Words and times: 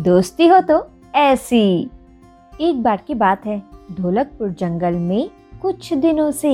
दोस्ती 0.00 0.46
हो 0.46 0.60
तो 0.60 0.74
ऐसी। 1.14 1.90
एक 2.60 2.82
बार 2.82 3.00
की 3.06 3.14
बात 3.14 3.46
है, 3.46 3.62
ढोलकपुर 3.92 4.48
जंगल 4.50 4.94
में 4.94 5.30
कुछ 5.62 5.92
दिनों 5.94 6.30
से 6.30 6.52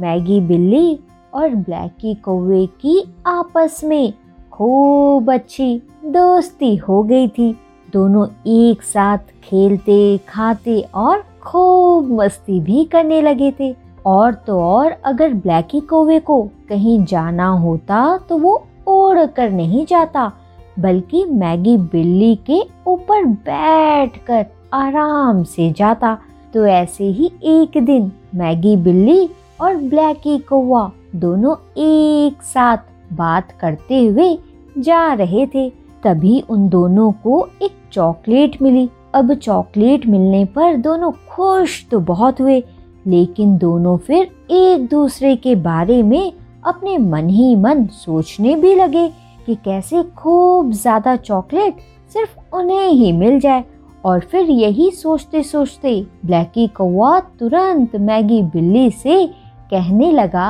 मैगी 0.00 0.40
बिल्ली 0.40 0.98
और 1.34 1.48
ब्लैकी 1.48 2.14
कौवे 2.14 2.66
की 2.66 3.14
आपस 3.26 3.80
में 3.84 4.12
खूब 4.52 5.32
अच्छी 5.32 5.76
दोस्ती 6.04 6.74
हो 6.76 7.02
गई 7.02 7.28
थी। 7.28 7.52
दोनों 7.92 8.26
एक 8.46 8.82
साथ 8.82 9.32
खेलते, 9.44 10.18
खाते 10.28 10.80
और 10.94 11.24
खूब 11.42 12.12
मस्ती 12.12 12.60
भी 12.60 12.84
करने 12.84 13.22
लगे 13.22 13.52
थे। 13.60 13.74
और 14.06 14.34
तो 14.34 14.60
और 14.60 14.92
अगर 15.04 15.34
ब्लैकी 15.34 15.80
कौवे 15.80 16.20
को 16.20 16.42
कहीं 16.68 17.04
जाना 17.04 17.48
होता 17.48 18.18
तो 18.28 18.38
वो 18.38 18.66
ओढ़ 18.86 19.26
कर 19.26 19.50
नहीं 19.50 19.86
जाता। 19.86 20.32
बल्कि 20.78 21.24
मैगी 21.24 21.76
बिल्ली 21.76 22.34
के 22.50 22.60
ऊपर 22.86 23.24
बैठकर 23.24 24.46
आराम 24.72 25.42
से 25.44 25.70
जाता। 25.72 26.18
तो 26.54 26.66
ऐसे 26.66 27.04
ही 27.04 27.30
एक 27.42 27.84
दिन 27.84 28.12
मैगी 28.34 28.76
बिल्ली 28.76 29.28
और 29.60 29.76
ब्लैकी 29.76 30.38
कौवा 30.38 30.90
दोनों 31.16 31.54
एक 31.78 32.42
साथ 32.42 32.78
बात 33.12 33.52
करते 33.52 34.06
हुए 34.06 34.38
जा 34.78 35.12
रहे 35.12 35.46
थे। 35.46 35.70
तभी 36.04 36.40
उन 36.50 36.68
दोनों 36.68 37.12
को 37.12 37.48
एक 37.62 37.72
चॉकलेट 37.92 38.62
मिली। 38.62 38.88
अब 39.14 39.34
चॉकलेट 39.34 40.06
मिलने 40.06 40.44
पर 40.44 40.76
दोनों 40.76 41.10
खुश 41.30 41.86
तो 41.90 42.00
बहुत 42.00 42.40
हुए, 42.40 42.64
लेकिन 43.06 43.56
दोनों 43.58 43.96
फिर 43.96 44.30
एक 44.50 44.88
दूसरे 44.88 45.36
के 45.36 45.54
बारे 45.54 46.02
में 46.02 46.32
अपने 46.66 46.98
मन 46.98 47.28
ही 47.28 47.54
मन 47.56 47.86
सोचने 47.86 48.56
भी 48.56 48.74
लगे। 48.74 49.10
कि 49.46 49.54
कैसे 49.64 50.02
खूब 50.18 50.72
ज़्यादा 50.72 51.16
चॉकलेट 51.18 51.80
सिर्फ़ 52.12 52.56
उन्हें 52.56 52.88
ही 52.88 53.12
मिल 53.14 53.38
जाए। 53.40 53.64
और 54.04 54.20
फिर 54.22 54.50
यही 54.52 54.90
सोचते 54.92 55.42
सोचते 55.42 55.94
ब्लैकी 56.24 56.66
कौवा 56.76 57.18
तुरंत 57.40 57.96
मैगी 57.98 58.42
बिल्ली 58.54 58.90
से 58.92 59.26
कहने 59.70 60.10
लगा, 60.12 60.48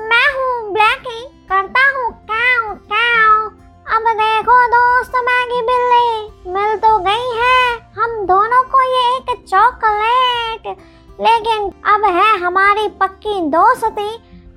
मैं 0.00 0.26
हूँ 0.34 0.72
ब्लैकी 0.72 1.24
करता 1.48 1.86
हूँ 1.90 2.10
काऊ 2.30 2.74
काऊ 2.92 3.48
अब 3.86 4.12
देखो 4.16 4.56
दोस्त 4.68 5.16
मैगी 5.24 5.60
बिल्ली, 5.62 6.52
मिल 6.52 6.76
तो 6.78 6.98
गई 7.00 7.30
है। 7.38 7.74
हम 7.96 8.24
दोनों 8.26 8.62
को 8.64 8.82
ये 8.84 9.16
एक 9.16 9.44
चॉकलेट। 9.44 10.76
लेकिन 11.18 11.68
अब 11.86 12.04
है 12.06 12.36
हमारी 12.38 12.88
पक्की 13.00 13.40
दोस्ती, 13.50 14.08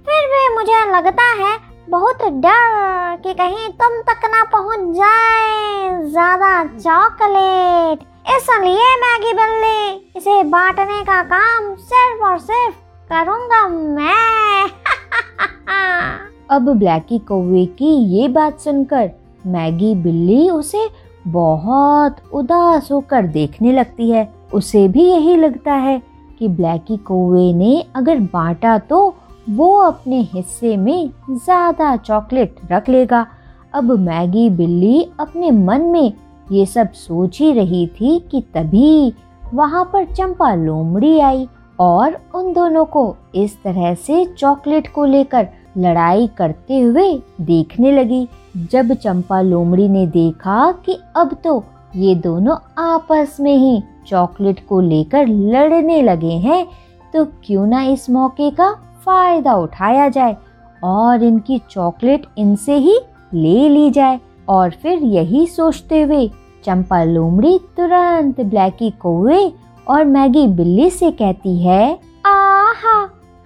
फिर 0.05 0.27
भी 0.27 0.47
मुझे 0.55 0.85
लगता 0.91 1.25
है 1.35 1.55
बहुत 1.89 2.23
डर 2.35 3.15
कि 3.23 3.33
कहीं 3.33 3.67
तुम 3.71 3.93
तक 4.01 4.25
ना 4.25 4.43
पहुँच 4.43 4.79
जाए। 4.95 6.03
ज़्यादा 6.03 6.63
चॉकलेट। 6.63 7.99
इसलिए 8.29 8.95
मैगी 8.95 9.33
बिल्ली, 9.33 10.11
इसे 10.17 10.43
बांटने 10.43 11.01
का 11.03 11.21
काम 11.23 11.73
सिर्फ़ 11.75 12.23
और 12.23 12.37
सिर्फ़ 12.39 12.75
करूँगा 13.11 13.67
मैं। 13.67 14.69
अब 16.49 16.69
ब्लैकी 16.69 17.19
कौवे 17.19 17.65
की 17.65 17.93
ये 18.15 18.27
बात 18.27 18.59
सुनकर 18.59 19.09
मैगी 19.45 19.95
बिल्ली 19.95 20.49
उसे 20.49 20.89
बहुत 21.27 22.15
उदास 22.33 22.91
होकर 22.91 23.27
देखने 23.27 23.71
लगती 23.71 24.09
है। 24.11 24.33
उसे 24.53 24.87
भी 24.87 25.03
यही 25.03 25.35
लगता 25.35 25.73
है 25.73 26.01
कि 26.39 26.47
ब्लैकी 26.47 26.97
कौवे 26.97 27.53
ने 27.53 27.85
अगर 27.95 28.19
बांटा 28.33 28.77
तो 28.79 29.15
वो 29.49 29.73
अपने 29.77 30.21
हिस्से 30.33 30.75
में 30.77 31.09
ज़्यादा 31.31 31.95
चॉकलेट 31.97 32.55
रख 32.71 32.89
लेगा। 32.89 33.25
अब 33.73 33.91
मैगी, 33.99 34.49
बिल्ली 34.49 35.03
अपने 35.19 35.51
मन 35.51 35.81
में 35.81 36.13
ये 36.51 36.65
सब 36.65 36.91
सोच 36.91 37.39
ही 37.39 37.51
रही 37.53 37.85
थी 37.91 38.17
कि 38.31 38.41
तभी 38.55 39.13
वहाँ 39.53 39.83
पर 39.93 40.05
चंपा 40.05 40.53
लोमड़ी 40.55 41.19
आई 41.19 41.47
और 41.79 42.17
उन 42.35 42.51
दोनों 42.53 42.83
को 42.85 43.15
इस 43.35 43.55
तरह 43.63 43.93
से 43.95 44.23
चॉकलेट 44.37 44.91
को 44.93 45.05
लेकर 45.05 45.47
लड़ाई 45.77 46.27
करते 46.27 46.79
हुए 46.79 47.11
देखने 47.41 47.91
लगी। 47.91 48.27
जब 48.71 48.93
चंपा 48.93 49.41
लोमड़ी 49.41 49.87
ने 49.89 50.05
देखा 50.07 50.71
कि 50.85 50.97
अब 51.15 51.35
तो 51.43 51.63
ये 51.95 52.15
दोनों 52.15 52.57
आपस 52.77 53.37
में 53.39 53.55
ही 53.55 53.81
चॉकलेट 54.07 54.65
को 54.67 54.79
लेकर 54.81 55.27
लड़ने 55.27 56.01
लगे 56.01 56.33
हैं 56.39 56.65
तो 57.13 57.25
क्यों 57.43 57.65
ना 57.67 57.81
इस 57.83 58.09
मौके 58.09 58.49
का 58.51 58.75
फ़ायदा 59.07 59.53
उठाया 59.55 60.07
जाए 60.09 60.35
और 60.83 61.23
इनकी 61.23 61.61
चॉकलेट 61.69 62.25
इनसे 62.37 62.75
ही 62.77 62.99
ले 63.33 63.69
ली 63.69 63.89
जाए। 63.91 64.19
और 64.49 64.69
फिर 64.81 64.99
यही 65.03 65.45
सोचते 65.47 66.01
हुए 66.01 66.27
चंपा 66.63 67.03
लोमड़ी 67.03 67.57
तुरंत 67.77 68.41
ब्लैकी 68.41 68.89
कौवे 69.01 69.51
और 69.87 70.05
मैगी 70.05 70.45
बिल्ली 70.47 70.89
से 70.89 71.11
कहती 71.11 71.57
है, 71.63 71.99
आहा, 72.25 72.95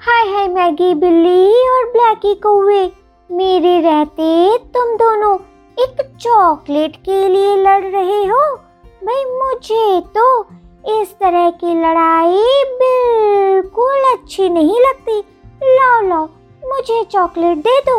हाय 0.01 0.27
हाय 0.27 0.47
मैगी 0.47 0.93
बिल्ली 0.95 1.67
और 1.69 1.91
ब्लैकी 1.91 2.33
कौवे, 2.35 2.83
मेरे 3.29 3.79
रहते 3.81 4.57
तुम 4.75 4.95
दोनों 4.97 5.35
एक 5.77 6.01
चॉकलेट 6.19 6.95
के 6.95 7.27
लिए 7.29 7.55
लड़ 7.57 7.83
रहे 7.85 8.23
हो? 8.25 8.41
भाई 9.05 9.23
मुझे 9.33 10.01
तो 10.17 10.41
इस 11.01 11.13
तरह 11.13 11.49
की 11.49 11.73
लड़ाई 11.75 12.43
बिल्कुल 12.81 14.11
अच्छी 14.13 14.49
नहीं 14.49 14.79
लगती। 14.79 15.21
लाओ 15.63 16.01
लाओ 16.01 16.27
मुझे 16.63 17.03
चॉकलेट 17.11 17.57
दे 17.57 17.79
दो। 17.81 17.97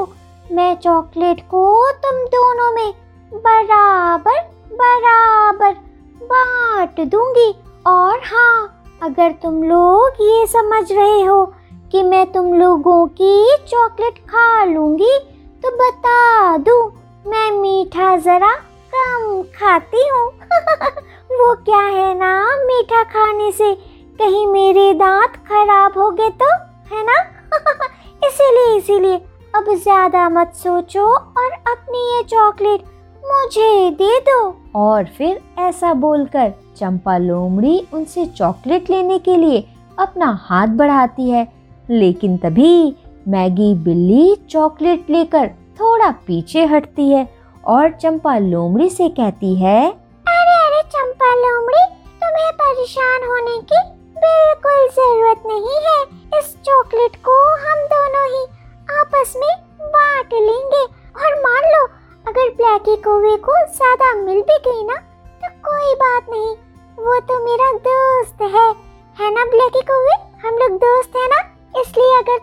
मैं 0.51 0.75
चॉकलेट 0.77 1.41
को 1.51 1.91
तुम 2.03 2.17
दोनों 2.29 2.71
में 2.73 2.93
बराबर 3.33 4.41
बराबर 4.73 5.75
बांट 6.23 7.01
दूँगी। 7.11 7.51
और 7.87 8.21
हाँ 8.25 8.99
अगर 9.03 9.33
तुम 9.43 9.63
लोग 9.63 10.21
ये 10.21 10.47
समझ 10.47 10.93
रहे 10.93 11.23
हो 11.23 11.45
कि 11.93 12.03
मैं 12.03 12.25
तुम 12.33 12.53
लोगों 12.55 13.07
की 13.21 13.57
चॉकलेट 13.69 14.19
खा 14.31 14.65
लूँगी 14.65 15.19
तो 15.63 15.71
बता 15.77 16.57
दूँ, 16.59 16.83
मैं 17.27 17.51
मीठा 17.53 18.17
जरा 18.19 18.55
कम 18.95 19.43
खाती 19.57 20.09
हूँ। 20.09 20.27
वो 21.33 21.55
क्या 21.65 21.81
है 21.81 22.15
ना, 22.15 22.35
मीठा 22.65 23.03
खाने 23.05 23.53
से 23.53 23.75
कहीं 24.19 24.47
मेरे 24.47 24.93
दांत 24.95 25.37
खराब 25.49 25.99
हो 25.99 26.11
गए 26.11 26.31
तो 26.43 26.51
है 26.95 27.05
ना? 27.05 27.23
इसीलिए 28.27 28.77
इसीलिए। 28.77 29.17
अब 29.55 29.65
ज़्यादा 29.75 30.29
मत 30.31 30.53
सोचो 30.55 31.07
और 31.07 31.51
अपनी 31.53 31.99
ये 32.09 32.23
चॉकलेट 32.25 32.85
मुझे 33.23 33.91
दे 33.93 34.19
दो। 34.21 34.41
और 34.77 35.05
फिर 35.19 35.41
ऐसा 35.61 35.93
बोलकर 35.95 36.53
चंपा 36.77 37.17
लोमड़ी 37.19 37.79
उनसे 37.95 38.25
चॉकलेट 38.29 38.91
लेने 38.91 39.19
के 39.19 39.37
लिए 39.37 39.65
अपना 39.99 40.31
हाथ 40.43 40.69
बढ़ाती 40.77 41.29
है। 41.31 41.47
लेकिन 41.89 42.37
तभी 42.37 42.95
मैगी 43.29 43.75
बिल्ली 43.85 44.35
चॉकलेट 44.51 45.11
लेकर 45.11 45.49
थोड़ा 45.81 46.11
पीछे 46.27 46.65
हटती 46.65 47.09
है 47.11 47.29
और 47.65 47.91
चंपा 47.93 48.37
लोमड़ी 48.39 48.89
से 48.91 49.09
कहती 49.11 49.55
है, 49.57 49.81
अरे 50.27 50.57
अरे, 50.59 50.83
चंपा 50.85 51.35
लोमड़ी, 51.35 51.85
तुम्हें 52.23 52.53
परेशान 52.55 53.29
होने 53.29 53.57
की 53.63 53.83
बिल्कुल 54.17 54.89
ज़रूरत 54.91 55.43
नहीं 55.47 55.77
है। 55.87 55.92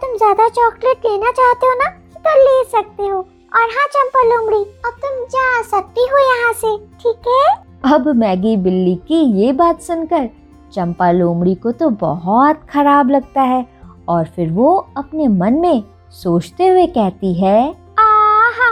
तुम 0.02 0.16
ज़्यादा 0.18 0.48
चॉकलेट 0.50 1.06
लेना 1.06 1.32
चाहते 1.32 1.68
हो 1.68 1.74
ना 1.74 1.90
तो 2.18 2.36
ले 2.40 2.64
सकते 2.70 3.04
हो। 3.04 3.18
और 3.18 3.70
हाँ 3.76 3.86
चंपा 3.94 4.24
लोमड़ी 4.24 4.64
अब 4.86 5.00
तुम 5.04 5.24
जा 5.26 5.62
सकती 5.62 6.08
हो 6.12 6.18
यहाँ 6.20 6.54
से 6.54 6.76
ठीक 7.02 7.28
है? 7.28 7.94
अब 7.94 8.08
मैगी 8.16 8.56
बिल्ली 8.58 8.96
की 9.08 9.22
ये 9.42 9.52
बात 9.54 9.82
सुनकर 9.82 10.30
चंपा 10.74 11.12
लोमड़ी 11.12 11.56
को 11.56 11.72
तो 11.72 11.90
बहुत 12.00 12.62
खराब 12.70 13.10
लगता 13.10 13.42
है 13.42 13.66
और 14.10 14.26
फिर 14.36 14.52
वो 14.52 14.76
अपने 14.98 15.28
मन 15.28 15.54
में 15.54 15.84
सोचते 16.14 16.68
हुए 16.68 16.86
कहती 16.88 17.34
है 17.34 17.58
आहा 18.00 18.70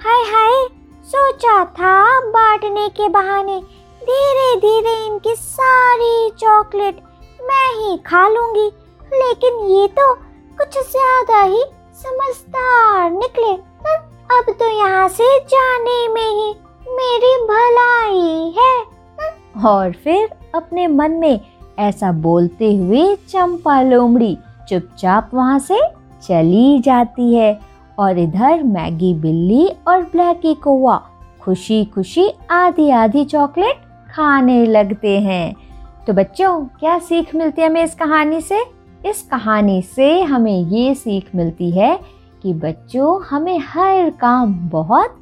हाय 0.00 0.22
हाय 0.32 0.66
सोचा 1.06 1.64
था 1.64 2.20
बांटने 2.30 2.88
के 2.90 3.08
बहाने 3.08 3.60
धीरे 4.02 4.54
धीरे 4.60 4.94
इनकी 5.06 5.34
सारी 5.34 6.30
चॉकलेट 6.38 7.00
मैं 7.40 7.68
ही 7.74 7.96
खा 8.06 8.28
लूँगी। 8.28 8.66
लेकिन 9.12 9.58
ये 9.70 9.86
तो 9.98 10.12
कुछ 10.58 10.78
ज़्यादा 10.90 11.42
ही 11.42 11.62
समझदार 11.96 13.10
निकले। 13.10 13.52
पर 13.82 13.96
अब 14.30 14.52
तो 14.58 14.68
यहाँ 14.68 15.08
से 15.08 15.38
जाने 15.40 16.08
में 16.08 16.22
ही 16.22 16.50
मेरी 16.88 17.34
भलाई 17.44 18.52
है। 18.58 18.72
और 19.66 19.92
फिर 20.04 20.28
अपने 20.54 20.86
मन 20.86 21.12
में 21.12 21.40
ऐसा 21.78 22.10
बोलते 22.12 22.74
हुए 22.76 23.14
चंपा 23.28 23.80
लोमड़ी 23.82 24.36
चुपचाप 24.68 25.30
वहाँ 25.34 25.58
से 25.58 25.80
चली 26.22 26.78
जाती 26.80 27.34
है 27.34 27.58
और 27.98 28.18
इधर 28.18 28.62
मैगी 28.64 29.12
बिल्ली 29.14 29.68
और 29.88 30.02
ब्लैकी 30.02 30.54
कौवा 30.54 30.96
खुशी 31.42 31.84
खुशी 31.84 32.28
आधी 32.50 32.88
आधी 32.92 33.24
चॉकलेट 33.24 33.80
खाने 34.10 34.64
लगते 34.66 35.18
हैं। 35.20 35.54
तो 36.06 36.12
बच्चों, 36.12 36.58
क्या 36.80 36.98
सीख 36.98 37.34
मिलती 37.34 37.62
है 37.62 37.68
हमें 37.68 37.82
इस 37.84 37.94
कहानी 37.94 38.40
से? 38.40 38.62
इस 39.06 39.22
कहानी 39.22 39.80
से 39.82 40.20
हमें 40.22 40.60
ये 40.60 40.94
सीख 40.94 41.34
मिलती 41.34 41.70
है 41.70 41.98
कि 42.42 42.54
बच्चों, 42.54 43.22
हमें 43.24 43.58
हर 43.58 44.10
काम 44.10 44.54
बहुत 44.68 45.16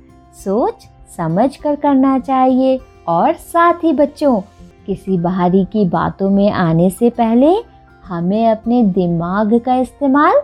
सोच 0.45 0.87
समझ 1.17 1.57
कर 1.57 1.77
करना 1.77 2.19
चाहिए 2.19 2.79
और 3.09 3.35
साथ 3.35 3.85
ही 3.85 3.93
बच्चों, 3.93 4.41
किसी 4.87 5.19
बाहरी 5.19 5.65
की 5.65 5.85
बातों 5.89 6.31
में 6.31 6.51
आने 6.51 6.91
से 6.91 7.11
पहले 7.11 7.55
हमें 8.05 8.49
अपने 8.49 8.83
दिमाग 8.83 9.59
का 9.61 9.77
इस्तेमाल 9.77 10.41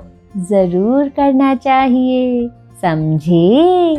ज़रूर 0.48 1.08
करना 1.08 1.54
चाहिए। 1.54 2.48
समझे? 2.82 3.96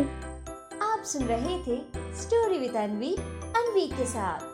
आप 0.82 1.02
सुन 1.04 1.22
रहे 1.22 1.58
थे 1.58 1.80
स्टोरी 2.22 2.58
विद 2.58 2.76
अनवी 2.76 3.14
अनवी 3.56 3.86
के 3.86 4.04
साथ। 4.04 4.53